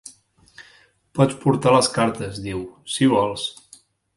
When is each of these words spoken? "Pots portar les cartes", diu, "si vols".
"Pots 1.19 1.37
portar 1.45 1.75
les 1.77 1.91
cartes", 1.99 2.41
diu, 2.49 2.65
"si 2.95 3.11
vols". 3.13 3.49